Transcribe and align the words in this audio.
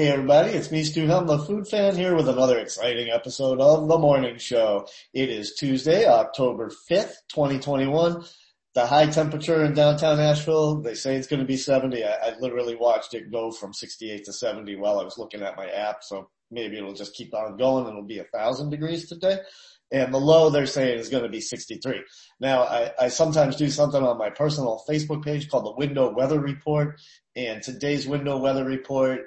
Hey 0.00 0.08
everybody, 0.08 0.52
it's 0.52 0.70
me 0.70 0.82
Stu 0.82 1.06
Helm, 1.06 1.26
the 1.26 1.36
food 1.40 1.68
fan 1.68 1.94
here 1.94 2.16
with 2.16 2.26
another 2.26 2.58
exciting 2.58 3.10
episode 3.10 3.60
of 3.60 3.86
The 3.86 3.98
Morning 3.98 4.38
Show. 4.38 4.88
It 5.12 5.28
is 5.28 5.52
Tuesday, 5.56 6.06
October 6.06 6.70
5th, 6.90 7.16
2021. 7.28 8.24
The 8.72 8.86
high 8.86 9.08
temperature 9.08 9.62
in 9.62 9.74
downtown 9.74 10.18
Asheville, 10.18 10.80
they 10.80 10.94
say 10.94 11.16
it's 11.16 11.26
going 11.26 11.40
to 11.40 11.46
be 11.46 11.58
70. 11.58 12.02
I, 12.02 12.12
I 12.12 12.34
literally 12.40 12.76
watched 12.76 13.12
it 13.12 13.30
go 13.30 13.50
from 13.50 13.74
68 13.74 14.24
to 14.24 14.32
70 14.32 14.74
while 14.76 15.00
I 15.00 15.04
was 15.04 15.18
looking 15.18 15.42
at 15.42 15.58
my 15.58 15.68
app, 15.68 16.02
so 16.02 16.30
maybe 16.50 16.78
it'll 16.78 16.94
just 16.94 17.12
keep 17.12 17.34
on 17.34 17.58
going 17.58 17.84
and 17.84 17.92
it'll 17.92 18.08
be 18.08 18.20
a 18.20 18.24
thousand 18.24 18.70
degrees 18.70 19.06
today. 19.06 19.36
And 19.92 20.14
the 20.14 20.18
low 20.18 20.48
they're 20.48 20.64
saying 20.64 20.98
is 20.98 21.10
going 21.10 21.24
to 21.24 21.28
be 21.28 21.42
63. 21.42 22.04
Now 22.40 22.62
I, 22.62 22.92
I 22.98 23.08
sometimes 23.08 23.56
do 23.56 23.68
something 23.68 24.02
on 24.02 24.16
my 24.16 24.30
personal 24.30 24.82
Facebook 24.88 25.22
page 25.22 25.50
called 25.50 25.66
the 25.66 25.76
window 25.76 26.10
weather 26.10 26.40
report 26.40 26.98
and 27.36 27.62
today's 27.62 28.06
window 28.06 28.38
weather 28.38 28.64
report 28.64 29.26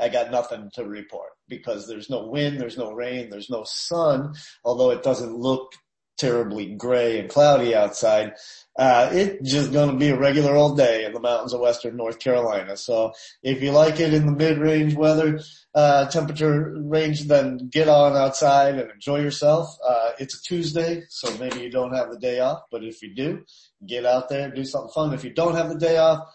I 0.00 0.08
got 0.08 0.30
nothing 0.30 0.70
to 0.74 0.84
report 0.84 1.30
because 1.48 1.86
there's 1.86 2.10
no 2.10 2.26
wind, 2.26 2.60
there's 2.60 2.78
no 2.78 2.92
rain, 2.92 3.30
there's 3.30 3.50
no 3.50 3.64
sun, 3.64 4.34
although 4.64 4.90
it 4.90 5.02
doesn't 5.02 5.36
look 5.36 5.72
terribly 6.18 6.74
gray 6.74 7.18
and 7.18 7.28
cloudy 7.28 7.74
outside. 7.74 8.32
Uh, 8.78 9.10
it's 9.12 9.50
just 9.50 9.72
going 9.72 9.90
to 9.90 9.96
be 9.96 10.08
a 10.08 10.18
regular 10.18 10.54
old 10.54 10.76
day 10.76 11.04
in 11.04 11.12
the 11.12 11.20
mountains 11.20 11.52
of 11.52 11.60
western 11.60 11.96
North 11.96 12.18
Carolina. 12.18 12.76
So 12.76 13.12
if 13.42 13.62
you 13.62 13.70
like 13.70 14.00
it 14.00 14.14
in 14.14 14.26
the 14.26 14.32
mid-range 14.32 14.94
weather, 14.94 15.40
uh, 15.74 16.06
temperature 16.08 16.74
range, 16.78 17.24
then 17.24 17.68
get 17.70 17.88
on 17.88 18.16
outside 18.16 18.78
and 18.78 18.90
enjoy 18.90 19.20
yourself. 19.20 19.76
Uh, 19.86 20.12
it's 20.18 20.38
a 20.38 20.42
Tuesday, 20.42 21.02
so 21.08 21.34
maybe 21.38 21.60
you 21.60 21.70
don't 21.70 21.94
have 21.94 22.10
the 22.10 22.18
day 22.18 22.40
off, 22.40 22.62
but 22.70 22.82
if 22.82 23.02
you 23.02 23.14
do, 23.14 23.44
get 23.86 24.06
out 24.06 24.28
there, 24.28 24.50
do 24.50 24.64
something 24.64 24.92
fun. 24.94 25.12
If 25.12 25.24
you 25.24 25.34
don't 25.34 25.54
have 25.54 25.68
the 25.68 25.78
day 25.78 25.98
off, 25.98 26.26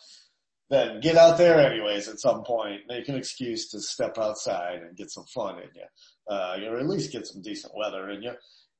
then 0.71 1.01
get 1.01 1.17
out 1.17 1.37
there 1.37 1.59
anyways 1.59 2.07
at 2.07 2.19
some 2.19 2.43
point. 2.43 2.81
Make 2.87 3.09
an 3.09 3.15
excuse 3.15 3.69
to 3.71 3.81
step 3.81 4.17
outside 4.17 4.81
and 4.81 4.95
get 4.95 5.11
some 5.11 5.25
fun 5.25 5.59
in 5.59 5.69
you. 5.75 6.33
Uh, 6.33 6.57
or 6.65 6.79
at 6.79 6.87
least 6.87 7.11
get 7.11 7.27
some 7.27 7.41
decent 7.41 7.73
weather 7.75 8.09
in 8.09 8.23
you. 8.23 8.31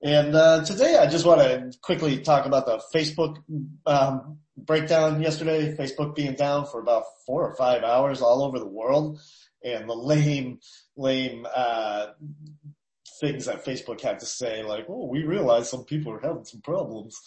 And, 0.02 0.34
uh, 0.34 0.64
today 0.64 0.98
I 0.98 1.08
just 1.08 1.26
want 1.26 1.42
to 1.42 1.78
quickly 1.82 2.20
talk 2.20 2.46
about 2.46 2.66
the 2.66 2.82
Facebook, 2.96 3.38
um, 3.86 4.40
breakdown 4.58 5.22
yesterday. 5.22 5.76
Facebook 5.76 6.16
being 6.16 6.36
down 6.36 6.66
for 6.66 6.80
about 6.80 7.04
four 7.28 7.46
or 7.46 7.56
five 7.56 7.84
hours 7.84 8.22
all 8.22 8.42
over 8.42 8.58
the 8.58 8.66
world 8.66 9.20
and 9.64 9.90
the 9.90 9.94
lame, 9.94 10.60
lame, 10.96 11.46
uh, 11.54 12.08
things 13.20 13.46
that 13.46 13.66
Facebook 13.66 14.00
had 14.00 14.20
to 14.20 14.26
say 14.26 14.64
like, 14.64 14.86
oh, 14.88 15.08
we 15.08 15.24
realize 15.24 15.70
some 15.70 15.84
people 15.84 16.14
are 16.14 16.22
having 16.22 16.46
some 16.46 16.62
problems 16.62 17.20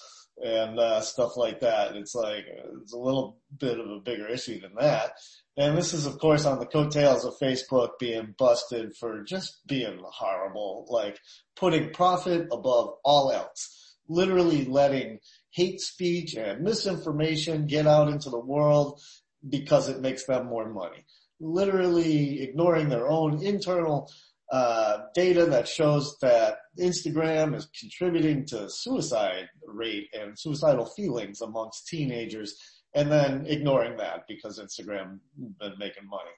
and 0.42 0.78
uh, 0.78 1.00
stuff 1.00 1.36
like 1.36 1.60
that. 1.60 1.96
It's 1.96 2.14
like 2.14 2.44
it's 2.82 2.92
a 2.92 2.98
little 2.98 3.38
bit 3.58 3.78
of 3.78 3.88
a 3.90 4.00
bigger 4.00 4.28
issue 4.28 4.60
than 4.60 4.74
that. 4.78 5.12
And 5.56 5.78
this 5.78 5.92
is, 5.94 6.06
of 6.06 6.18
course, 6.18 6.46
on 6.46 6.58
the 6.58 6.66
coattails 6.66 7.24
of 7.24 7.38
Facebook 7.40 7.90
being 8.00 8.34
busted 8.36 8.96
for 8.96 9.22
just 9.22 9.60
being 9.66 10.00
horrible, 10.02 10.86
like 10.88 11.18
putting 11.56 11.92
profit 11.92 12.48
above 12.50 12.94
all 13.04 13.30
else, 13.30 13.96
literally 14.08 14.64
letting 14.64 15.20
hate 15.50 15.80
speech 15.80 16.34
and 16.34 16.62
misinformation 16.62 17.66
get 17.66 17.86
out 17.86 18.08
into 18.08 18.30
the 18.30 18.38
world 18.38 19.00
because 19.48 19.88
it 19.88 20.00
makes 20.00 20.24
them 20.24 20.46
more 20.46 20.68
money. 20.72 21.04
Literally 21.38 22.42
ignoring 22.42 22.88
their 22.88 23.06
own 23.08 23.44
internal 23.44 24.10
uh, 24.54 25.06
data 25.16 25.46
that 25.46 25.66
shows 25.66 26.16
that 26.22 26.58
Instagram 26.78 27.56
is 27.56 27.68
contributing 27.80 28.46
to 28.46 28.70
suicide 28.70 29.48
rate 29.66 30.06
and 30.12 30.38
suicidal 30.38 30.86
feelings 30.86 31.40
amongst 31.40 31.88
teenagers 31.88 32.54
and 32.94 33.10
then 33.10 33.46
ignoring 33.48 33.96
that 33.96 34.20
because 34.28 34.60
Instagram 34.60 35.18
been 35.58 35.72
making 35.80 36.06
money. 36.08 36.30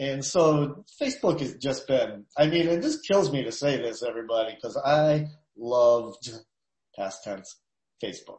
And 0.00 0.24
so 0.24 0.84
Facebook 1.00 1.38
has 1.38 1.54
just 1.58 1.86
been, 1.86 2.24
I 2.36 2.48
mean, 2.48 2.66
it 2.66 2.82
just 2.82 3.06
kills 3.06 3.30
me 3.30 3.44
to 3.44 3.52
say 3.52 3.76
this 3.76 4.02
everybody 4.02 4.56
because 4.56 4.76
I 4.76 5.28
loved 5.56 6.28
past 6.98 7.22
tense 7.22 7.54
Facebook. 8.02 8.38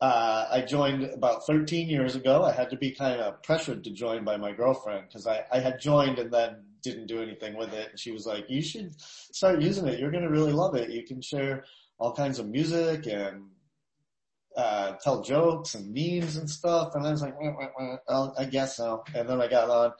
Uh, 0.00 0.46
I 0.50 0.60
joined 0.60 1.04
about 1.04 1.46
13 1.46 1.88
years 1.88 2.14
ago. 2.16 2.44
I 2.44 2.52
had 2.52 2.70
to 2.70 2.76
be 2.76 2.90
kind 2.90 3.20
of 3.20 3.42
pressured 3.42 3.82
to 3.84 3.90
join 3.90 4.24
by 4.24 4.36
my 4.36 4.52
girlfriend 4.52 5.06
because 5.08 5.26
I, 5.26 5.44
I 5.50 5.58
had 5.58 5.80
joined 5.80 6.18
and 6.18 6.30
then 6.30 6.56
didn't 6.82 7.06
do 7.06 7.22
anything 7.22 7.56
with 7.56 7.72
it. 7.72 7.90
And 7.90 7.98
she 7.98 8.12
was 8.12 8.26
like, 8.26 8.50
you 8.50 8.62
should 8.62 9.00
start 9.00 9.62
using 9.62 9.86
it. 9.86 9.98
You're 9.98 10.10
going 10.10 10.22
to 10.22 10.30
really 10.30 10.52
love 10.52 10.74
it. 10.74 10.90
You 10.90 11.02
can 11.02 11.22
share 11.22 11.64
all 11.98 12.12
kinds 12.12 12.38
of 12.38 12.46
music 12.46 13.06
and, 13.06 13.44
uh, 14.56 14.92
tell 15.02 15.22
jokes 15.22 15.74
and 15.74 15.92
memes 15.92 16.36
and 16.36 16.48
stuff. 16.48 16.94
And 16.94 17.06
I 17.06 17.10
was 17.10 17.22
like, 17.22 17.38
wah, 17.40 17.52
wah, 17.78 17.96
wah. 18.08 18.30
I 18.38 18.44
guess 18.44 18.76
so. 18.76 19.04
And 19.14 19.28
then 19.28 19.40
I 19.40 19.48
got 19.48 19.68
on 19.68 19.92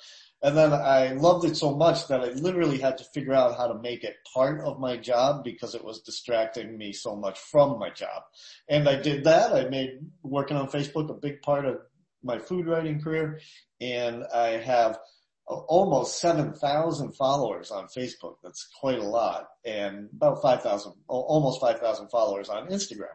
and 0.43 0.57
then 0.57 0.73
I 0.73 1.13
loved 1.13 1.45
it 1.45 1.57
so 1.57 1.75
much 1.75 2.09
that 2.09 2.21
I 2.21 2.29
literally 2.29 2.79
had 2.79 2.99
to 2.99 3.05
figure 3.05 3.33
out 3.33 3.57
how 3.57 3.67
to 3.69 3.81
make 3.81 4.05
it 4.05 4.17
part 4.33 4.61
of 4.61 4.79
my 4.79 4.97
job 4.97 5.43
because 5.45 5.75
it 5.75 5.85
was 5.85 6.03
distracting 6.03 6.77
me 6.77 6.93
so 6.93 7.17
much 7.17 7.39
from 7.39 7.79
my 7.79 7.91
job. 7.91 8.23
And 8.69 8.89
I 8.89 8.97
did 8.97 9.25
that. 9.25 9.53
I 9.53 9.69
made 9.69 9.99
working 10.23 10.57
on 10.57 10.69
Facebook 10.69 11.11
a 11.11 11.15
big 11.15 11.43
part 11.43 11.65
of 11.65 11.79
my 12.23 12.39
food 12.39 12.67
writing 12.67 13.01
career 13.01 13.41
and 13.81 14.25
I 14.35 14.59
have 14.59 14.99
almost 15.47 16.21
7,000 16.21 17.13
followers 17.13 17.71
on 17.71 17.87
Facebook. 17.87 18.37
That's 18.43 18.69
quite 18.81 18.99
a 18.99 19.05
lot. 19.05 19.49
And 19.65 20.11
about 20.13 20.43
5,000, 20.43 20.93
almost 21.09 21.61
5,000 21.61 22.09
followers 22.09 22.49
on 22.49 22.69
Instagram. 22.69 23.15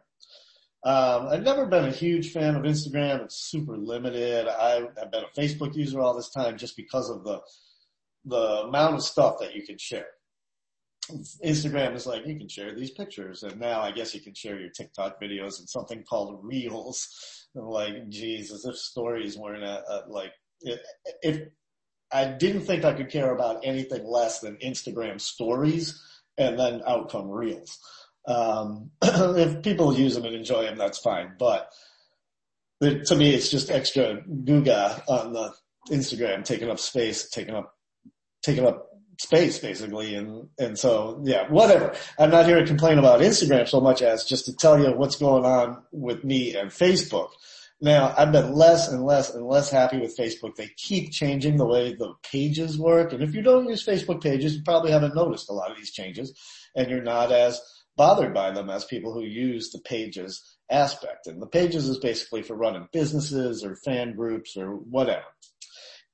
Um, 0.83 1.27
I've 1.27 1.43
never 1.43 1.67
been 1.67 1.85
a 1.85 1.91
huge 1.91 2.31
fan 2.31 2.55
of 2.55 2.63
Instagram. 2.63 3.23
It's 3.23 3.35
super 3.35 3.77
limited. 3.77 4.47
I, 4.47 4.87
have 4.97 5.11
been 5.11 5.23
a 5.23 5.39
Facebook 5.39 5.75
user 5.75 5.99
all 5.99 6.15
this 6.15 6.31
time 6.31 6.57
just 6.57 6.75
because 6.75 7.09
of 7.09 7.23
the, 7.23 7.41
the 8.25 8.63
amount 8.65 8.95
of 8.95 9.03
stuff 9.03 9.37
that 9.39 9.55
you 9.55 9.63
can 9.63 9.77
share. 9.77 10.07
Instagram 11.43 11.95
is 11.95 12.05
like, 12.07 12.25
you 12.25 12.35
can 12.35 12.47
share 12.47 12.73
these 12.73 12.91
pictures 12.91 13.43
and 13.43 13.59
now 13.59 13.81
I 13.81 13.91
guess 13.91 14.15
you 14.15 14.21
can 14.21 14.33
share 14.33 14.59
your 14.59 14.69
TikTok 14.69 15.21
videos 15.21 15.59
and 15.59 15.69
something 15.69 16.03
called 16.03 16.39
Reels. 16.43 17.47
like, 17.53 18.09
geez, 18.09 18.51
as 18.51 18.65
if 18.65 18.75
stories 18.75 19.37
weren't 19.37 19.63
a, 19.63 19.83
a 19.87 20.03
like, 20.07 20.31
if, 20.61 21.47
I 22.11 22.25
didn't 22.25 22.61
think 22.61 22.83
I 22.83 22.93
could 22.93 23.09
care 23.09 23.33
about 23.33 23.61
anything 23.63 24.05
less 24.05 24.39
than 24.39 24.57
Instagram 24.57 25.21
stories 25.21 26.01
and 26.37 26.59
then 26.59 26.81
outcome 26.85 27.29
reels. 27.29 27.79
Um, 28.27 28.91
if 29.01 29.63
people 29.63 29.97
use 29.97 30.15
them 30.15 30.25
and 30.25 30.35
enjoy 30.35 30.63
them, 30.63 30.77
that's 30.77 30.99
fine. 30.99 31.33
But 31.37 31.69
it, 32.81 33.05
to 33.07 33.15
me, 33.15 33.33
it's 33.33 33.49
just 33.49 33.69
extra 33.69 34.21
guga 34.21 35.01
on 35.07 35.33
the 35.33 35.53
Instagram, 35.89 36.43
taking 36.43 36.69
up 36.69 36.79
space, 36.79 37.29
taking 37.29 37.55
up, 37.55 37.73
taking 38.43 38.65
up 38.65 38.87
space 39.19 39.59
basically. 39.59 40.15
And, 40.15 40.47
and 40.57 40.77
so 40.77 41.21
yeah, 41.23 41.47
whatever. 41.49 41.93
I'm 42.17 42.31
not 42.31 42.45
here 42.45 42.59
to 42.59 42.65
complain 42.65 42.97
about 42.97 43.21
Instagram 43.21 43.67
so 43.67 43.79
much 43.79 44.01
as 44.01 44.25
just 44.25 44.45
to 44.45 44.55
tell 44.55 44.79
you 44.79 44.91
what's 44.93 45.15
going 45.15 45.45
on 45.45 45.83
with 45.91 46.23
me 46.23 46.55
and 46.55 46.71
Facebook. 46.71 47.29
Now, 47.83 48.13
I've 48.15 48.31
been 48.31 48.53
less 48.53 48.89
and 48.89 49.03
less 49.03 49.33
and 49.33 49.47
less 49.47 49.71
happy 49.71 49.99
with 49.99 50.15
Facebook. 50.15 50.55
They 50.55 50.69
keep 50.77 51.11
changing 51.11 51.57
the 51.57 51.65
way 51.65 51.93
the 51.93 52.13
pages 52.21 52.77
work. 52.77 53.11
And 53.11 53.23
if 53.23 53.33
you 53.33 53.41
don't 53.41 53.67
use 53.67 53.83
Facebook 53.83 54.21
pages, 54.21 54.55
you 54.55 54.61
probably 54.63 54.91
haven't 54.91 55.15
noticed 55.15 55.49
a 55.49 55.53
lot 55.53 55.71
of 55.71 55.77
these 55.77 55.91
changes 55.91 56.31
and 56.75 56.89
you're 56.89 57.01
not 57.01 57.31
as 57.31 57.59
bothered 57.97 58.33
by 58.33 58.51
them 58.51 58.69
as 58.69 58.85
people 58.85 59.13
who 59.13 59.23
use 59.23 59.71
the 59.71 59.79
pages 59.79 60.57
aspect. 60.69 61.27
And 61.27 61.41
the 61.41 61.47
pages 61.47 61.87
is 61.87 61.99
basically 61.99 62.41
for 62.41 62.55
running 62.55 62.87
businesses 62.91 63.63
or 63.63 63.75
fan 63.75 64.15
groups 64.15 64.55
or 64.57 64.75
whatever. 64.75 65.25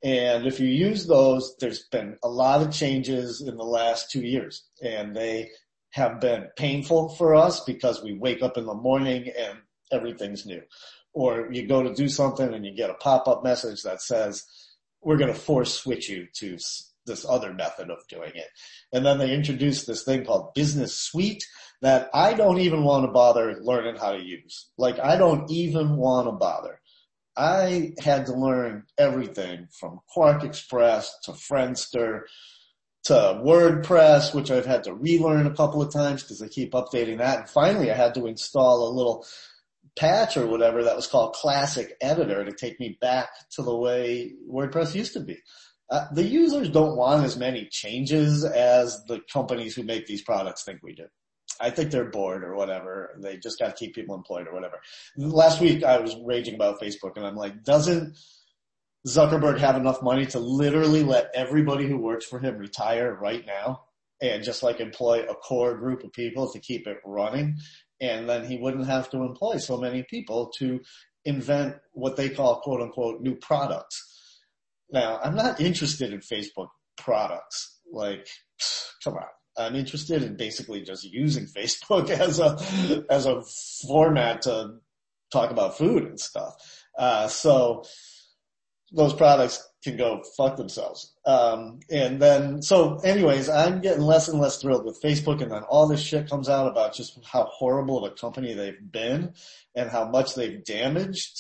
And 0.04 0.46
if 0.46 0.60
you 0.60 0.68
use 0.68 1.08
those, 1.08 1.56
there's 1.60 1.88
been 1.92 2.18
a 2.24 2.30
lot 2.30 2.62
of 2.62 2.72
changes 2.72 3.42
in 3.42 3.58
the 3.58 3.64
last 3.64 4.12
two 4.12 4.22
years 4.22 4.64
and 4.82 5.16
they 5.16 5.50
have 5.92 6.20
been 6.20 6.48
painful 6.56 7.10
for 7.16 7.34
us 7.34 7.64
because 7.64 8.04
we 8.04 8.14
wake 8.14 8.44
up 8.44 8.58
in 8.58 8.66
the 8.66 8.74
morning 8.74 9.32
and 9.38 9.58
everything's 9.92 10.46
new 10.46 10.62
or 11.18 11.52
you 11.52 11.66
go 11.66 11.82
to 11.82 11.96
do 11.96 12.08
something 12.08 12.54
and 12.54 12.64
you 12.64 12.76
get 12.76 12.92
a 12.92 12.96
pop-up 12.96 13.44
message 13.44 13.82
that 13.82 14.04
says, 14.04 14.44
we're 15.02 15.18
going 15.18 15.34
to 15.34 15.40
force 15.40 15.74
switch 15.74 16.08
you 16.10 16.28
to 16.36 16.60
this 17.08 17.26
other 17.28 17.52
method 17.54 17.90
of 17.90 17.98
doing 18.08 18.34
it. 18.36 18.50
And 18.94 19.04
then 19.04 19.18
they 19.18 19.34
introduced 19.34 19.88
this 19.88 20.04
thing 20.04 20.26
called 20.26 20.54
business 20.54 20.94
suite 20.94 21.44
that 21.82 22.10
I 22.14 22.34
don't 22.34 22.60
even 22.60 22.84
want 22.84 23.06
to 23.06 23.12
bother 23.12 23.58
learning 23.62 23.98
how 23.98 24.14
to 24.14 24.24
use. 24.24 24.70
Like 24.78 25.00
I 25.00 25.18
don't 25.18 25.50
even 25.52 25.96
want 25.96 26.28
to 26.28 26.32
bother. 26.32 26.82
I 27.36 27.94
had 28.00 28.26
to 28.26 28.34
learn 28.34 28.86
everything 28.98 29.68
from 29.80 30.00
QuarkXPress 30.16 31.08
to 31.26 31.32
Friendster 31.34 32.22
to 33.04 33.14
WordPress, 33.14 34.34
which 34.34 34.50
I've 34.50 34.66
had 34.66 34.84
to 34.86 34.94
relearn 34.94 35.46
a 35.46 35.56
couple 35.56 35.82
of 35.82 35.94
times 35.94 36.24
because 36.24 36.40
they 36.40 36.50
keep 36.50 36.74
updating 36.74 37.20
that. 37.20 37.40
And 37.40 37.50
finally 37.50 37.92
I 37.92 37.96
had 37.96 38.16
to 38.16 38.26
install 38.26 38.88
a 38.88 38.92
little 38.92 39.26
patch 39.98 40.36
or 40.36 40.48
whatever 40.48 40.84
that 40.84 40.96
was 40.96 41.08
called 41.08 41.34
classic 41.34 41.96
editor 42.02 42.44
to 42.44 42.52
take 42.52 42.80
me 42.80 42.98
back 43.00 43.30
to 43.52 43.62
the 43.62 43.76
way 43.76 44.34
WordPress 44.50 44.96
used 44.96 45.14
to 45.14 45.20
be. 45.20 45.38
Uh, 45.90 46.06
the 46.14 46.24
users 46.24 46.70
don't 46.70 46.98
want 46.98 47.24
as 47.24 47.38
many 47.38 47.68
changes 47.72 48.44
as 48.44 49.02
the 49.08 49.22
companies 49.32 49.76
who 49.76 49.84
make 49.84 50.06
these 50.06 50.22
products 50.22 50.64
think 50.64 50.80
we 50.84 50.94
do. 50.94 51.06
I 51.60 51.70
think 51.70 51.92
they're 51.92 52.10
bored 52.10 52.44
or 52.44 52.56
whatever. 52.56 53.18
They 53.22 53.38
just 53.38 53.60
got 53.60 53.76
to 53.76 53.86
keep 53.86 53.96
people 53.96 54.16
employed 54.16 54.48
or 54.48 54.54
whatever. 54.54 54.80
Last 55.18 55.60
week 55.60 55.84
I 55.84 55.98
was 55.98 56.16
raging 56.26 56.56
about 56.56 56.80
Facebook 56.82 57.18
and 57.18 57.26
I'm 57.26 57.36
like, 57.36 57.64
doesn't 57.64 58.18
Zuckerberg 59.08 59.58
have 59.60 59.76
enough 59.76 60.02
money 60.02 60.26
to 60.28 60.40
literally 60.40 61.04
let 61.04 61.32
everybody 61.34 61.88
who 61.88 61.98
works 61.98 62.26
for 62.26 62.40
him 62.40 62.58
retire 62.58 63.18
right 63.20 63.46
now 63.46 63.84
and 64.22 64.44
just 64.44 64.64
like 64.64 64.80
employ 64.80 65.24
a 65.24 65.36
core 65.36 65.78
group 65.78 66.04
of 66.04 66.12
people 66.14 66.52
to 66.52 66.60
keep 66.60 66.88
it 66.88 66.98
running. 67.06 67.58
And 68.02 68.30
then 68.30 68.46
he 68.46 68.58
wouldn't 68.58 68.88
have 68.88 69.10
to 69.12 69.18
employ 69.18 69.58
so 69.58 69.78
many 69.78 70.04
people 70.04 70.52
to 70.58 70.80
invent 71.26 71.76
what 71.94 72.16
they 72.16 72.30
call 72.30 72.62
quote 72.62 72.82
unquote 72.82 73.22
new 73.22 73.36
products. 73.36 74.04
Now, 74.92 75.20
I'm 75.24 75.36
not 75.36 75.60
interested 75.60 76.14
in 76.14 76.20
Facebook 76.20 76.70
products. 76.98 77.80
Like, 77.92 78.28
come 79.04 79.16
on. 79.16 79.37
I'm 79.58 79.76
interested 79.76 80.24
in 80.24 80.36
basically 80.36 80.82
just 80.82 81.04
using 81.04 81.46
Facebook 81.58 82.10
as 82.10 82.40
a, 82.40 82.58
as 83.10 83.26
a 83.26 83.44
format 83.88 84.44
to 84.44 84.76
talk 85.32 85.52
about 85.52 85.78
food 85.78 86.04
and 86.04 86.20
stuff. 86.20 86.54
Uh, 86.98 87.28
so 87.28 87.84
those 88.92 89.14
products 89.14 89.68
can 89.84 89.98
go 89.98 90.24
fuck 90.38 90.56
themselves. 90.56 91.14
Um, 91.26 91.80
and 91.92 92.22
then, 92.22 92.62
so 92.62 92.98
anyways, 93.00 93.50
I'm 93.50 93.82
getting 93.82 94.02
less 94.02 94.28
and 94.28 94.40
less 94.40 94.62
thrilled 94.62 94.86
with 94.86 95.02
Facebook 95.02 95.42
and 95.42 95.52
then 95.52 95.64
all 95.64 95.88
this 95.88 96.02
shit 96.02 96.30
comes 96.30 96.50
out 96.50 96.68
about 96.68 96.94
just 96.94 97.20
how 97.26 97.44
horrible 97.46 98.04
of 98.04 98.12
a 98.12 98.16
company 98.16 98.54
they've 98.54 98.92
been 98.92 99.34
and 99.76 99.90
how 99.90 100.10
much 100.10 100.36
they've 100.36 100.64
damaged 100.64 101.38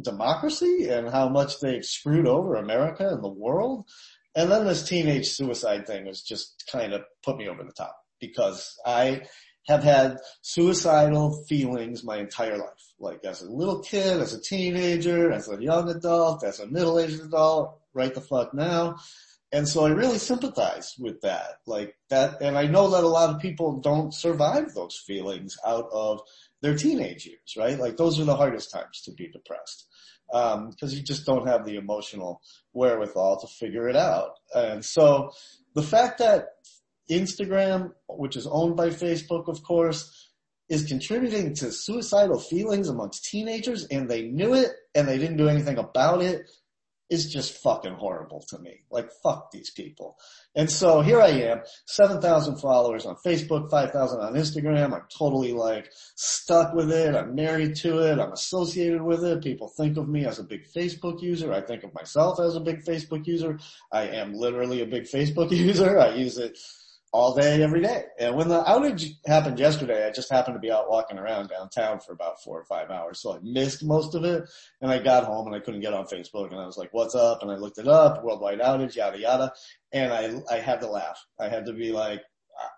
democracy 0.00 0.88
and 0.88 1.08
how 1.08 1.28
much 1.28 1.60
they've 1.60 1.84
screwed 1.84 2.26
over 2.26 2.56
America 2.56 3.08
and 3.08 3.22
the 3.22 3.28
world. 3.28 3.86
And 4.34 4.50
then 4.50 4.64
this 4.66 4.86
teenage 4.86 5.28
suicide 5.28 5.86
thing 5.86 6.06
has 6.06 6.22
just 6.22 6.64
kind 6.70 6.92
of 6.92 7.02
put 7.24 7.36
me 7.36 7.48
over 7.48 7.64
the 7.64 7.72
top 7.72 7.96
because 8.20 8.78
I 8.86 9.22
have 9.66 9.82
had 9.82 10.18
suicidal 10.42 11.44
feelings 11.48 12.04
my 12.04 12.18
entire 12.18 12.56
life. 12.56 12.92
Like 12.98 13.24
as 13.24 13.42
a 13.42 13.50
little 13.50 13.80
kid, 13.80 14.20
as 14.20 14.32
a 14.32 14.40
teenager, 14.40 15.32
as 15.32 15.48
a 15.48 15.60
young 15.60 15.88
adult, 15.88 16.44
as 16.44 16.60
a 16.60 16.66
middle-aged 16.66 17.20
adult, 17.20 17.80
right 17.94 18.14
the 18.14 18.20
fuck 18.20 18.54
now. 18.54 18.96
And 19.52 19.68
so 19.68 19.84
I 19.84 19.90
really 19.90 20.18
sympathize 20.18 20.94
with 20.98 21.22
that. 21.22 21.58
Like 21.66 21.96
that, 22.08 22.40
and 22.40 22.56
I 22.56 22.66
know 22.66 22.90
that 22.90 23.04
a 23.04 23.08
lot 23.08 23.34
of 23.34 23.40
people 23.40 23.80
don't 23.80 24.14
survive 24.14 24.74
those 24.74 25.02
feelings 25.06 25.56
out 25.66 25.88
of 25.92 26.20
their 26.62 26.76
teenage 26.76 27.26
years, 27.26 27.56
right? 27.56 27.78
Like 27.78 27.96
those 27.96 28.20
are 28.20 28.24
the 28.24 28.36
hardest 28.36 28.70
times 28.70 29.02
to 29.04 29.12
be 29.12 29.28
depressed. 29.28 29.86
Um, 30.32 30.70
cause 30.78 30.94
you 30.94 31.02
just 31.02 31.26
don't 31.26 31.48
have 31.48 31.66
the 31.66 31.74
emotional 31.74 32.40
wherewithal 32.72 33.40
to 33.40 33.48
figure 33.48 33.88
it 33.88 33.96
out. 33.96 34.34
And 34.54 34.84
so 34.84 35.32
the 35.74 35.82
fact 35.82 36.18
that 36.18 36.50
Instagram, 37.10 37.92
which 38.08 38.36
is 38.36 38.46
owned 38.46 38.76
by 38.76 38.90
Facebook, 38.90 39.48
of 39.48 39.64
course, 39.64 40.28
is 40.68 40.84
contributing 40.84 41.52
to 41.56 41.72
suicidal 41.72 42.38
feelings 42.38 42.88
amongst 42.88 43.24
teenagers 43.24 43.86
and 43.90 44.08
they 44.08 44.22
knew 44.28 44.54
it 44.54 44.70
and 44.94 45.08
they 45.08 45.18
didn't 45.18 45.36
do 45.36 45.48
anything 45.48 45.78
about 45.78 46.22
it 46.22 46.48
is 47.10 47.30
just 47.30 47.54
fucking 47.58 47.94
horrible 47.94 48.40
to 48.48 48.58
me. 48.58 48.82
Like 48.90 49.10
fuck 49.22 49.50
these 49.50 49.70
people. 49.70 50.16
And 50.54 50.70
so 50.70 51.00
here 51.00 51.20
I 51.20 51.28
am, 51.28 51.60
7,000 51.86 52.58
followers 52.58 53.06
on 53.06 53.16
Facebook, 53.24 53.70
5,000 53.70 54.20
on 54.20 54.34
Instagram. 54.34 54.94
I'm 54.94 55.06
totally 55.16 55.52
like 55.52 55.90
stuck 56.14 56.72
with 56.72 56.90
it. 56.90 57.14
I'm 57.14 57.34
married 57.34 57.76
to 57.76 57.98
it. 57.98 58.18
I'm 58.18 58.32
associated 58.32 59.02
with 59.02 59.24
it. 59.24 59.42
People 59.42 59.68
think 59.68 59.96
of 59.96 60.08
me 60.08 60.24
as 60.24 60.38
a 60.38 60.44
big 60.44 60.62
Facebook 60.74 61.20
user. 61.20 61.52
I 61.52 61.60
think 61.60 61.82
of 61.82 61.94
myself 61.94 62.40
as 62.40 62.56
a 62.56 62.60
big 62.60 62.84
Facebook 62.84 63.26
user. 63.26 63.58
I 63.92 64.02
am 64.02 64.32
literally 64.34 64.82
a 64.82 64.86
big 64.86 65.04
Facebook 65.04 65.50
user. 65.68 65.98
I 65.98 66.14
use 66.14 66.38
it 66.38 66.58
all 67.12 67.34
day, 67.34 67.62
every 67.62 67.82
day. 67.82 68.04
And 68.18 68.36
when 68.36 68.48
the 68.48 68.62
outage 68.62 69.16
happened 69.26 69.58
yesterday, 69.58 70.06
I 70.06 70.12
just 70.12 70.30
happened 70.30 70.54
to 70.54 70.60
be 70.60 70.70
out 70.70 70.88
walking 70.88 71.18
around 71.18 71.48
downtown 71.48 71.98
for 71.98 72.12
about 72.12 72.42
four 72.42 72.60
or 72.60 72.64
five 72.64 72.90
hours. 72.90 73.20
So 73.20 73.34
I 73.34 73.38
missed 73.42 73.84
most 73.84 74.14
of 74.14 74.24
it. 74.24 74.44
And 74.80 74.90
I 74.90 74.98
got 75.00 75.24
home 75.24 75.46
and 75.46 75.56
I 75.56 75.60
couldn't 75.60 75.80
get 75.80 75.92
on 75.92 76.06
Facebook 76.06 76.50
and 76.50 76.60
I 76.60 76.66
was 76.66 76.76
like, 76.76 76.90
what's 76.92 77.14
up? 77.14 77.42
And 77.42 77.50
I 77.50 77.56
looked 77.56 77.78
it 77.78 77.88
up, 77.88 78.22
worldwide 78.22 78.60
outage, 78.60 78.94
yada, 78.94 79.18
yada. 79.18 79.52
And 79.92 80.12
I, 80.12 80.54
I 80.54 80.58
had 80.58 80.80
to 80.80 80.90
laugh. 80.90 81.18
I 81.38 81.48
had 81.48 81.66
to 81.66 81.72
be 81.72 81.90
like, 81.90 82.22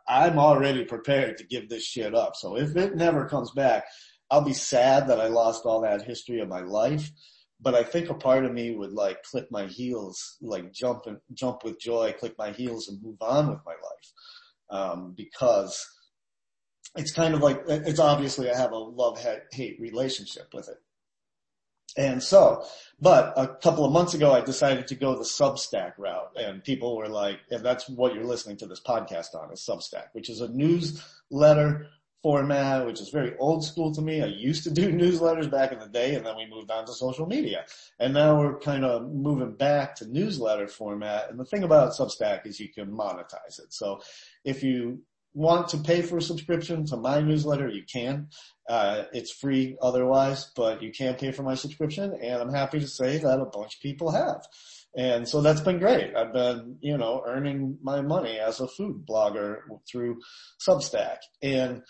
I'm 0.09 0.39
already 0.39 0.85
prepared 0.85 1.39
to 1.39 1.47
give 1.47 1.69
this 1.69 1.85
shit 1.85 2.15
up. 2.15 2.37
So 2.37 2.57
if 2.57 2.77
it 2.77 2.97
never 2.97 3.29
comes 3.29 3.51
back, 3.51 3.85
I'll 4.31 4.45
be 4.45 4.55
sad 4.55 5.09
that 5.09 5.21
I 5.21 5.27
lost 5.27 5.67
all 5.67 5.83
that 5.83 6.03
history 6.03 6.41
of 6.41 6.49
my 6.49 6.61
life 6.61 7.11
but 7.63 7.77
I 7.77 7.85
think 7.85 8.11
a 8.11 8.15
part 8.15 8.45
of 8.45 8.53
me 8.53 8.75
would 8.75 8.93
like 8.93 9.23
click 9.23 9.47
my 9.51 9.67
heels, 9.67 10.37
like 10.43 10.73
jump 10.73 11.07
and 11.07 11.19
jump 11.33 11.63
with 11.63 11.81
joy, 11.81 12.13
click 12.19 12.35
my 12.37 12.51
heels 12.51 12.89
and 12.89 13.01
move 13.01 13.19
on 13.21 13.49
with 13.49 13.61
my 13.65 13.73
life. 13.73 13.82
Um, 14.71 15.13
because 15.17 15.87
it's 16.97 17.13
kind 17.13 17.35
of 17.35 17.41
like, 17.41 17.63
it's 17.67 18.01
obviously 18.01 18.51
I 18.51 18.57
have 18.57 18.73
a 18.73 18.79
love 18.79 19.23
hate 19.53 19.79
relationship 19.79 20.49
with 20.55 20.69
it. 20.69 20.79
And 21.97 22.23
so, 22.23 22.65
but 23.01 23.35
a 23.37 23.49
couple 23.49 23.85
of 23.85 23.93
months 23.93 24.15
ago, 24.15 24.33
I 24.33 24.41
decided 24.41 24.87
to 24.87 24.95
go 24.95 25.15
the 25.15 25.25
Substack 25.25 25.93
route 25.99 26.31
and 26.37 26.65
people 26.65 26.97
were 26.97 27.09
like, 27.09 27.41
and 27.51 27.63
that's 27.63 27.89
what 27.89 28.15
you're 28.15 28.25
listening 28.25 28.57
to 28.59 28.67
this 28.67 28.81
podcast 28.81 29.35
on 29.35 29.53
is 29.53 29.61
Substack, 29.61 30.07
which 30.13 30.31
is 30.31 30.41
a 30.41 30.49
newsletter 30.49 31.89
format, 32.23 32.87
which 32.87 33.01
is 33.01 33.09
very 33.09 33.37
old 33.39 33.65
school 33.65 33.93
to 33.95 34.01
me. 34.01 34.23
I 34.23 34.27
used 34.27 34.65
to 34.65 34.71
do 34.71 34.93
newsletters 34.93 35.51
back 35.51 35.73
in 35.73 35.79
the 35.79 35.89
day 35.89 36.15
and 36.15 36.25
then 36.25 36.37
we 36.37 36.47
moved 36.47 36.71
on 36.71 36.87
to 36.87 36.93
social 36.93 37.27
media. 37.27 37.65
And 37.99 38.15
now 38.15 38.39
we're 38.39 38.59
kind 38.59 38.85
of 38.85 39.11
moving 39.11 39.55
back 39.55 39.97
to 39.97 40.07
newsletter 40.07 40.69
format. 40.69 41.31
And 41.31 41.39
the 41.39 41.45
thing 41.45 41.65
about 41.65 41.93
Substack 41.93 42.47
is 42.47 42.61
you 42.61 42.73
can 42.73 42.91
monetize 42.91 43.59
it. 43.59 43.73
So 43.73 44.01
if 44.45 44.63
you 44.63 45.03
want 45.35 45.69
to 45.69 45.79
pay 45.79 46.03
for 46.03 46.19
a 46.19 46.23
subscription 46.23 46.85
to 46.87 46.97
my 46.97 47.21
newsletter, 47.21 47.69
you 47.69 47.83
can. 47.91 48.29
Uh, 48.69 49.05
it's 49.13 49.33
free 49.33 49.77
otherwise, 49.83 50.51
but 50.55 50.83
you 50.83 50.93
can 50.93 51.15
pay 51.15 51.33
for 51.33 51.43
my 51.43 51.55
subscription 51.55 52.13
and 52.23 52.41
I'm 52.41 52.53
happy 52.53 52.79
to 52.81 52.87
say 52.87 53.19
that 53.19 53.41
a 53.41 53.47
bunch 53.47 53.77
of 53.77 53.81
people 53.81 54.11
have. 54.13 54.43
And 54.97 55.27
so 55.27 55.41
that's 55.41 55.63
been 55.63 55.79
great. 55.79 56.15
I've 56.15 56.35
been, 56.35 56.77
you 56.81 56.99
know, 56.99 57.23
earning 57.27 57.79
my 57.83 58.03
money 58.03 58.39
as 58.39 58.61
a 58.61 58.69
food 58.69 59.07
blogger 59.09 59.61
through 59.91 60.21
Substack. 60.67 61.19
And 61.43 61.83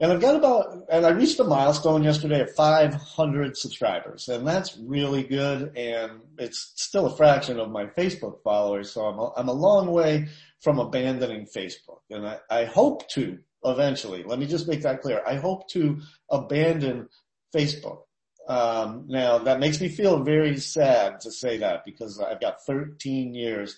and 0.00 0.12
I've 0.12 0.20
got 0.20 0.36
about, 0.36 0.84
and 0.90 1.04
I 1.04 1.10
reached 1.10 1.40
a 1.40 1.44
milestone 1.44 2.04
yesterday 2.04 2.42
of 2.42 2.54
500 2.54 3.56
subscribers 3.56 4.28
and 4.28 4.46
that's 4.46 4.78
really 4.78 5.24
good 5.24 5.76
and 5.76 6.20
it's 6.38 6.72
still 6.76 7.06
a 7.06 7.16
fraction 7.16 7.58
of 7.58 7.70
my 7.70 7.86
Facebook 7.86 8.42
followers. 8.44 8.92
So 8.92 9.02
I'm 9.02 9.18
a, 9.18 9.32
I'm 9.36 9.48
a 9.48 9.52
long 9.52 9.90
way 9.90 10.28
from 10.60 10.78
abandoning 10.78 11.46
Facebook 11.46 12.00
and 12.10 12.26
I, 12.26 12.38
I 12.48 12.64
hope 12.64 13.08
to 13.10 13.38
eventually, 13.64 14.22
let 14.22 14.38
me 14.38 14.46
just 14.46 14.68
make 14.68 14.82
that 14.82 15.02
clear. 15.02 15.20
I 15.26 15.34
hope 15.34 15.68
to 15.70 16.00
abandon 16.30 17.08
Facebook. 17.54 18.02
Um, 18.48 19.04
now 19.08 19.38
that 19.38 19.58
makes 19.58 19.80
me 19.80 19.88
feel 19.88 20.22
very 20.22 20.58
sad 20.58 21.20
to 21.20 21.32
say 21.32 21.58
that 21.58 21.84
because 21.84 22.20
I've 22.20 22.40
got 22.40 22.64
13 22.64 23.34
years 23.34 23.76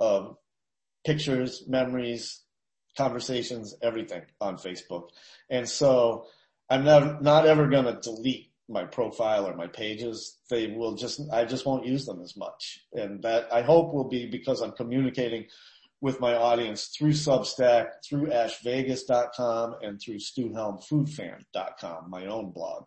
of 0.00 0.36
pictures, 1.06 1.62
memories, 1.68 2.39
conversations, 3.00 3.74
everything 3.82 4.22
on 4.40 4.56
Facebook. 4.56 5.08
And 5.48 5.66
so 5.66 6.26
I'm 6.68 6.84
not, 6.84 7.22
not 7.22 7.46
ever 7.46 7.66
going 7.66 7.86
to 7.86 7.98
delete 8.00 8.50
my 8.68 8.84
profile 8.84 9.46
or 9.46 9.56
my 9.56 9.66
pages. 9.66 10.38
They 10.50 10.66
will 10.68 10.94
just, 10.94 11.20
I 11.32 11.46
just 11.46 11.64
won't 11.64 11.86
use 11.86 12.04
them 12.04 12.20
as 12.20 12.36
much. 12.36 12.80
And 12.92 13.22
that 13.22 13.52
I 13.52 13.62
hope 13.62 13.94
will 13.94 14.08
be 14.08 14.26
because 14.26 14.60
I'm 14.60 14.72
communicating 14.72 15.46
with 16.02 16.20
my 16.20 16.34
audience 16.34 16.94
through 16.96 17.12
Substack, 17.12 17.86
through 18.04 18.26
ashvegas.com 18.26 19.76
and 19.82 20.00
through 20.00 20.18
stuhelmfoodfan.com, 20.18 22.10
my 22.10 22.26
own 22.26 22.50
blog. 22.50 22.84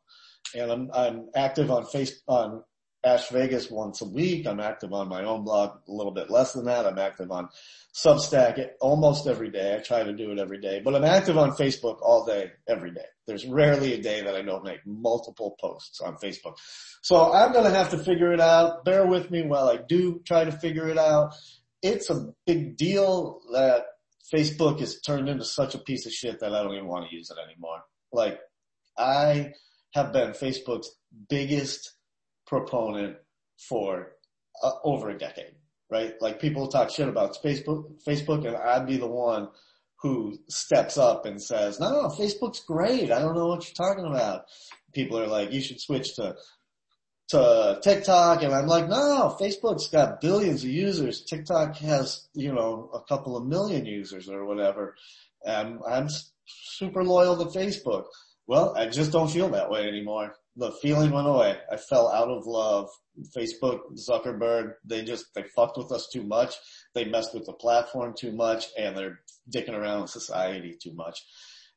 And 0.56 0.72
I'm, 0.72 0.90
I'm 0.94 1.30
active 1.36 1.72
on 1.72 1.86
face, 1.86 2.22
on 2.28 2.64
Ash 3.06 3.28
Vegas 3.30 3.70
once 3.70 4.02
a 4.02 4.06
week. 4.06 4.48
I'm 4.48 4.60
active 4.60 4.94
on 4.94 5.10
my 5.10 5.24
own 5.26 5.44
blog 5.44 5.80
a 5.88 5.92
little 5.92 6.14
bit 6.14 6.30
less 6.30 6.54
than 6.54 6.66
that. 6.66 6.86
I'm 6.86 6.98
active 6.98 7.32
on 7.32 7.50
Substack 7.94 8.66
almost 8.80 9.28
every 9.28 9.52
day. 9.52 9.76
I 9.76 9.80
try 9.82 10.04
to 10.04 10.14
do 10.14 10.32
it 10.32 10.40
every 10.40 10.60
day, 10.60 10.82
but 10.84 10.96
I'm 10.96 11.04
active 11.04 11.38
on 11.38 11.52
Facebook 11.52 11.98
all 12.02 12.26
day, 12.26 12.52
every 12.68 12.92
day. 12.92 13.06
There's 13.28 13.46
rarely 13.46 13.94
a 13.94 14.02
day 14.02 14.22
that 14.22 14.36
I 14.36 14.42
don't 14.42 14.64
make 14.64 14.86
multiple 14.86 15.56
posts 15.60 16.00
on 16.02 16.16
Facebook. 16.16 16.56
So 17.02 17.34
I'm 17.34 17.52
going 17.52 17.66
to 17.66 17.78
have 17.78 17.92
to 17.92 17.98
figure 17.98 18.34
it 18.34 18.40
out. 18.40 18.86
Bear 18.86 19.06
with 19.06 19.30
me 19.30 19.44
while 19.44 19.68
I 19.68 19.78
do 19.78 20.22
try 20.26 20.46
to 20.46 20.52
figure 20.52 20.88
it 20.88 20.98
out. 20.98 21.36
It's 21.82 22.10
a 22.10 22.34
big 22.46 22.78
deal 22.78 23.42
that 23.54 23.84
Facebook 24.34 24.82
is 24.82 25.02
turned 25.02 25.30
into 25.30 25.44
such 25.44 25.76
a 25.76 25.80
piece 25.80 26.06
of 26.06 26.14
shit 26.14 26.40
that 26.40 26.54
I 26.54 26.64
don't 26.64 26.74
even 26.74 26.88
want 26.88 27.10
to 27.10 27.16
use 27.16 27.30
it 27.30 27.38
anymore. 27.46 27.84
Like 28.12 28.40
I 28.98 29.52
have 29.94 30.14
been 30.14 30.32
Facebook's 30.32 30.90
biggest 31.30 31.94
proponent 32.46 33.18
for 33.70 34.14
uh, 34.62 34.72
over 34.84 35.10
a 35.10 35.18
decade, 35.18 35.56
right? 35.92 36.14
Like 36.22 36.40
people 36.40 36.68
talk 36.68 36.90
shit 36.90 37.08
about 37.08 37.38
Facebook, 37.44 38.04
Facebook 38.08 38.46
and 38.48 38.56
I'd 38.56 38.88
be 38.88 38.98
the 38.98 39.08
one 39.08 39.50
who 40.04 40.38
steps 40.50 40.98
up 40.98 41.26
and 41.26 41.42
says, 41.42 41.80
no, 41.80 41.90
no, 41.90 42.10
Facebook's 42.10 42.60
great. 42.60 43.10
I 43.10 43.20
don't 43.20 43.36
know 43.36 43.48
what 43.48 43.66
you're 43.66 43.88
talking 43.88 44.06
about. 44.06 44.46
People 44.94 45.18
are 45.18 45.28
like, 45.28 45.54
you 45.54 45.62
should 45.62 45.80
switch 45.80 46.16
to, 46.16 46.36
to 47.30 47.80
TikTok. 47.82 48.44
And 48.44 48.54
I'm 48.54 48.68
like, 48.68 48.90
no, 48.90 49.36
Facebook's 49.40 49.88
got 49.88 50.20
billions 50.20 50.66
of 50.66 50.70
users. 50.70 51.24
TikTok 51.24 51.78
has, 51.78 52.28
you 52.34 52.54
know, 52.54 52.90
a 52.94 53.00
couple 53.02 53.38
of 53.38 53.46
million 53.46 53.86
users 53.86 54.28
or 54.28 54.46
whatever. 54.46 54.96
And 55.46 55.80
I'm 55.88 56.10
super 56.46 57.04
loyal 57.04 57.38
to 57.38 57.58
Facebook. 57.58 58.06
Well, 58.46 58.76
I 58.78 58.88
just 58.88 59.14
don't 59.14 59.32
feel 59.32 59.50
that 59.50 59.72
way 59.72 59.88
anymore. 59.88 60.36
The 60.56 60.72
feeling 60.82 61.12
went 61.12 61.28
away. 61.28 61.58
I 61.72 61.78
fell 61.78 62.12
out 62.12 62.30
of 62.30 62.46
love. 62.46 62.90
Facebook, 63.36 63.80
Zuckerberg, 63.96 64.74
they 64.86 65.04
just, 65.04 65.26
they 65.36 65.44
fucked 65.56 65.78
with 65.78 65.92
us 65.92 66.08
too 66.12 66.24
much. 66.24 66.56
They 66.94 67.06
messed 67.06 67.34
with 67.34 67.46
the 67.46 67.54
platform 67.54 68.14
too 68.18 68.32
much 68.32 68.68
and 68.78 68.96
they're 68.96 69.20
dicking 69.54 69.74
around 69.74 70.02
with 70.02 70.12
society 70.12 70.76
too 70.82 70.94
much. 70.94 71.20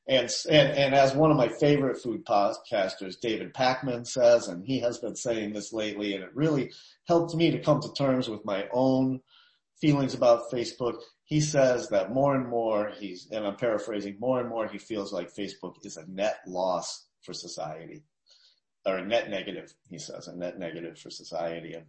And, 0.08 0.30
and, 0.48 0.72
and 0.72 0.94
as 0.94 1.14
one 1.14 1.30
of 1.32 1.36
my 1.36 1.48
favorite 1.48 2.00
food 2.00 2.24
podcasters, 2.24 3.18
David 3.20 3.52
Pakman 3.52 4.06
says, 4.06 4.46
and 4.46 4.64
he 4.64 4.78
has 4.80 4.98
been 4.98 5.16
saying 5.16 5.52
this 5.52 5.72
lately, 5.72 6.14
and 6.14 6.22
it 6.22 6.30
really 6.32 6.70
helped 7.08 7.34
me 7.34 7.50
to 7.50 7.60
come 7.60 7.80
to 7.80 7.92
terms 7.92 8.28
with 8.28 8.44
my 8.44 8.66
own 8.72 9.20
feelings 9.80 10.14
about 10.14 10.50
Facebook. 10.52 10.98
He 11.24 11.40
says 11.40 11.88
that 11.88 12.14
more 12.14 12.36
and 12.36 12.48
more 12.48 12.92
he's, 12.96 13.28
and 13.32 13.44
I'm 13.44 13.56
paraphrasing, 13.56 14.16
more 14.20 14.38
and 14.38 14.48
more 14.48 14.68
he 14.68 14.78
feels 14.78 15.12
like 15.12 15.34
Facebook 15.34 15.74
is 15.82 15.96
a 15.96 16.08
net 16.08 16.36
loss 16.46 17.06
for 17.22 17.32
society. 17.32 18.04
Or 18.86 18.98
a 18.98 19.04
net 19.04 19.28
negative, 19.30 19.74
he 19.90 19.98
says, 19.98 20.28
a 20.28 20.36
net 20.36 20.58
negative 20.58 20.98
for 20.98 21.10
society. 21.10 21.74
And 21.74 21.86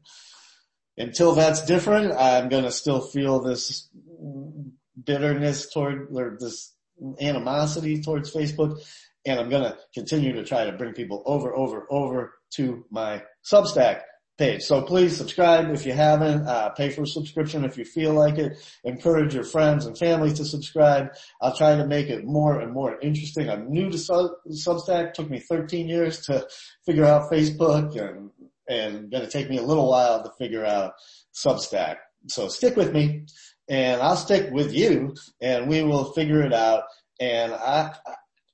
until 0.98 1.36
that's 1.36 1.63
different, 1.66 2.12
I'm 2.13 2.50
gonna 2.50 2.72
still 2.72 3.01
feel 3.01 3.39
this 3.39 3.89
bitterness 5.06 5.72
toward, 5.72 6.08
or 6.12 6.38
this 6.39 6.74
animosity 7.22 8.01
towards 8.01 8.34
Facebook. 8.34 8.82
And 9.25 9.39
I'm 9.39 9.50
gonna 9.50 9.77
continue 9.94 10.34
to 10.34 10.44
try 10.44 10.66
to 10.66 10.72
bring 10.72 10.94
people 10.94 11.22
over, 11.25 11.56
over, 11.56 11.86
over 11.92 12.34
to 12.56 12.86
my 12.89 13.24
Substack 13.46 14.01
page. 14.38 14.63
So 14.63 14.82
please 14.82 15.17
subscribe 15.17 15.70
if 15.72 15.86
you 15.86 15.94
haven't, 15.94 16.48
uh, 16.48 16.70
pay 16.70 16.89
for 16.89 17.06
subscription 17.06 17.65
if 17.65 17.77
you 17.77 17.86
feel 17.86 18.13
like 18.13 18.38
it, 18.38 18.58
encourage 18.84 19.34
your 19.34 19.44
friends 19.44 19.86
and 19.86 19.98
family 19.98 20.34
to 20.34 20.46
subscribe. 20.46 21.10
I'll 21.41 21.56
try 21.56 21.75
to 21.75 21.86
make 21.86 22.10
it 22.10 22.24
more 22.25 22.60
and 22.60 22.72
more 22.72 23.00
interesting. 23.01 23.50
I'm 23.50 23.72
new 23.72 23.89
to 23.89 23.98
Sub- 23.98 24.32
Substack, 24.50 25.13
took 25.13 25.29
me 25.29 25.39
13 25.39 25.88
years 25.88 26.25
to 26.27 26.48
figure 26.86 27.06
out 27.06 27.32
Facebook 27.32 27.96
and, 28.00 28.29
and 28.70 29.12
gonna 29.12 29.29
take 29.29 29.50
me 29.50 29.58
a 29.58 29.63
little 29.63 29.89
while 29.89 30.24
to 30.24 30.32
figure 30.38 30.65
out 30.65 30.94
Substack. 31.34 31.98
So 32.27 32.48
stick 32.48 32.75
with 32.75 32.94
me 32.94 33.25
and 33.67 34.01
I'll 34.01 34.17
stick 34.17 34.51
with 34.51 34.74
you 34.74 35.15
and 35.41 35.67
we 35.67 35.84
will 35.84 36.13
figure 36.13 36.41
it 36.41 36.53
out. 36.53 36.84
And 37.20 37.53
I, 37.53 37.96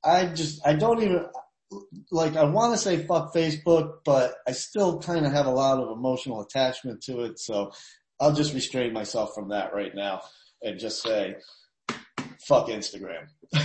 I 0.04 0.28
just, 0.28 0.66
I 0.66 0.74
don't 0.74 1.02
even, 1.02 1.26
like 2.12 2.36
I 2.36 2.44
want 2.44 2.74
to 2.74 2.78
say 2.78 3.06
fuck 3.06 3.34
Facebook, 3.34 4.00
but 4.06 4.36
I 4.48 4.52
still 4.52 5.00
kind 5.00 5.26
of 5.26 5.32
have 5.32 5.46
a 5.46 5.52
lot 5.52 5.80
of 5.80 5.96
emotional 5.96 6.42
attachment 6.42 7.02
to 7.04 7.22
it. 7.22 7.40
So 7.40 7.72
I'll 8.20 8.34
just 8.34 8.54
restrain 8.54 8.94
myself 8.94 9.32
from 9.36 9.50
that 9.50 9.74
right 9.74 9.94
now 9.94 10.22
and 10.62 10.80
just 10.80 11.02
say 11.04 11.36
fuck 12.48 12.68
Instagram. 12.68 13.28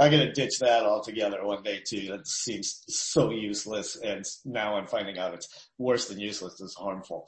I'm 0.00 0.10
to 0.10 0.32
ditch 0.32 0.58
that 0.60 0.84
altogether 0.84 1.44
one 1.44 1.62
day 1.62 1.82
too. 1.86 2.08
That 2.08 2.26
seems 2.26 2.82
so 2.88 3.30
useless. 3.30 3.96
And 3.96 4.24
now 4.44 4.76
I'm 4.76 4.86
finding 4.86 5.18
out 5.18 5.34
it's 5.34 5.68
worse 5.78 6.08
than 6.08 6.18
useless. 6.20 6.60
It's 6.60 6.74
harmful. 6.74 7.26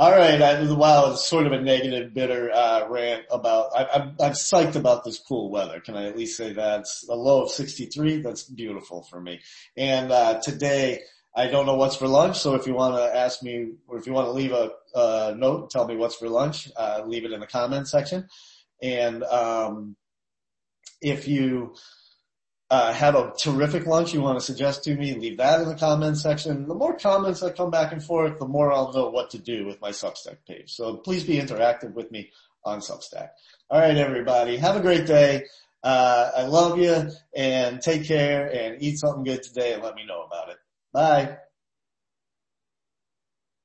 All 0.00 0.12
right. 0.12 0.40
I, 0.40 0.72
wow, 0.72 1.12
it's 1.12 1.28
sort 1.28 1.46
of 1.46 1.52
a 1.52 1.60
negative, 1.60 2.14
bitter 2.14 2.50
uh, 2.50 2.88
rant 2.88 3.24
about. 3.30 3.68
I, 3.76 3.84
I'm, 3.84 4.16
I'm 4.18 4.32
psyched 4.32 4.74
about 4.74 5.04
this 5.04 5.18
cool 5.18 5.50
weather. 5.50 5.78
Can 5.78 5.94
I 5.94 6.06
at 6.06 6.16
least 6.16 6.38
say 6.38 6.54
that's 6.54 7.06
a 7.06 7.14
low 7.14 7.42
of 7.42 7.50
63. 7.50 8.22
That's 8.22 8.44
beautiful 8.44 9.02
for 9.10 9.20
me. 9.20 9.42
And 9.76 10.10
uh, 10.10 10.40
today, 10.40 11.02
I 11.36 11.48
don't 11.48 11.66
know 11.66 11.74
what's 11.74 11.96
for 11.96 12.08
lunch. 12.08 12.38
So 12.38 12.54
if 12.54 12.66
you 12.66 12.72
want 12.72 12.94
to 12.94 13.14
ask 13.14 13.42
me, 13.42 13.72
or 13.88 13.98
if 13.98 14.06
you 14.06 14.14
want 14.14 14.28
to 14.28 14.32
leave 14.32 14.52
a, 14.52 14.70
a 14.94 15.34
note, 15.36 15.68
tell 15.68 15.86
me 15.86 15.96
what's 15.96 16.16
for 16.16 16.30
lunch. 16.30 16.70
Uh, 16.78 17.02
leave 17.04 17.26
it 17.26 17.32
in 17.32 17.40
the 17.40 17.46
comment 17.46 17.86
section. 17.86 18.26
And 18.80 19.22
um, 19.24 19.96
if 21.02 21.28
you 21.28 21.74
uh, 22.70 22.92
have 22.92 23.16
a 23.16 23.32
terrific 23.36 23.86
lunch 23.86 24.14
you 24.14 24.20
want 24.22 24.38
to 24.38 24.44
suggest 24.44 24.84
to 24.84 24.94
me, 24.94 25.14
leave 25.14 25.38
that 25.38 25.60
in 25.60 25.68
the 25.68 25.74
comments 25.74 26.22
section. 26.22 26.68
The 26.68 26.74
more 26.74 26.96
comments 26.96 27.40
that 27.40 27.56
come 27.56 27.70
back 27.70 27.92
and 27.92 28.02
forth, 28.02 28.38
the 28.38 28.46
more 28.46 28.72
I'll 28.72 28.92
know 28.92 29.10
what 29.10 29.30
to 29.30 29.38
do 29.38 29.66
with 29.66 29.80
my 29.80 29.90
Substack 29.90 30.36
page. 30.46 30.72
So 30.72 30.96
please 30.96 31.24
be 31.24 31.38
interactive 31.38 31.94
with 31.94 32.12
me 32.12 32.30
on 32.64 32.78
Substack. 32.78 33.30
All 33.70 33.80
right, 33.80 33.96
everybody. 33.96 34.56
Have 34.56 34.76
a 34.76 34.80
great 34.80 35.06
day. 35.06 35.46
Uh, 35.82 36.30
I 36.36 36.42
love 36.44 36.78
you 36.78 37.10
and 37.34 37.80
take 37.80 38.06
care 38.06 38.46
and 38.46 38.80
eat 38.80 38.98
something 38.98 39.24
good 39.24 39.42
today 39.42 39.72
and 39.72 39.82
let 39.82 39.96
me 39.96 40.06
know 40.06 40.22
about 40.22 40.50
it. 40.50 40.56
Bye. 40.92 41.38